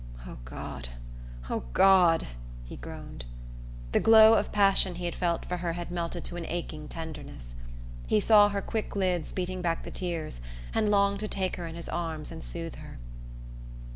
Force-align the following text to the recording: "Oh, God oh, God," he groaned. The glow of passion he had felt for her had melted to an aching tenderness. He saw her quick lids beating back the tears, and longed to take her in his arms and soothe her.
"Oh, 0.25 0.39
God 0.45 0.89
oh, 1.47 1.65
God," 1.73 2.25
he 2.65 2.75
groaned. 2.75 3.25
The 3.91 3.99
glow 3.99 4.33
of 4.33 4.51
passion 4.51 4.95
he 4.95 5.05
had 5.05 5.13
felt 5.13 5.45
for 5.45 5.57
her 5.57 5.73
had 5.73 5.91
melted 5.91 6.23
to 6.23 6.37
an 6.37 6.45
aching 6.47 6.87
tenderness. 6.87 7.53
He 8.07 8.19
saw 8.19 8.49
her 8.49 8.63
quick 8.63 8.95
lids 8.95 9.31
beating 9.31 9.61
back 9.61 9.83
the 9.83 9.91
tears, 9.91 10.41
and 10.73 10.89
longed 10.89 11.19
to 11.19 11.27
take 11.27 11.55
her 11.57 11.67
in 11.67 11.75
his 11.75 11.87
arms 11.87 12.31
and 12.31 12.43
soothe 12.43 12.77
her. 12.77 12.97